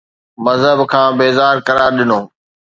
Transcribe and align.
مذهب 0.45 0.79
کان 0.91 1.09
بيزار 1.19 1.55
قرار 1.67 1.91
ڏنو 1.97 2.19